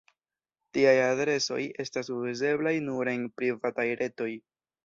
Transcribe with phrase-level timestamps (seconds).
[0.77, 4.31] Tiaj adresoj estas uzeblaj nur en "privataj" retoj.